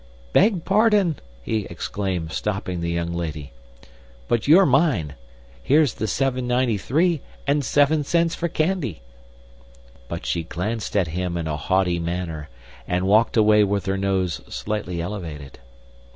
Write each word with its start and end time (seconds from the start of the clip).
"Beg 0.33 0.65
pardon!" 0.65 1.17
he 1.43 1.67
exclaimed, 1.69 2.31
stopping 2.31 2.81
the 2.81 2.89
young 2.89 3.13
lady; 3.13 3.51
"but 4.27 4.47
you're 4.47 4.65
mine. 4.65 5.13
Here's 5.61 5.93
the 5.93 6.07
seven 6.07 6.47
ninety 6.47 6.79
three, 6.79 7.21
and 7.45 7.63
seven 7.63 8.03
cents 8.03 8.33
for 8.33 8.47
candy." 8.47 9.03
But 10.07 10.25
she 10.25 10.41
glanced 10.41 10.97
at 10.97 11.09
him 11.09 11.37
in 11.37 11.45
a 11.45 11.55
haughty 11.55 11.99
manner, 11.99 12.49
and 12.87 13.05
walked 13.05 13.37
away 13.37 13.63
with 13.63 13.85
her 13.85 13.95
nose 13.95 14.41
slightly 14.49 14.99
elevated. 14.99 15.59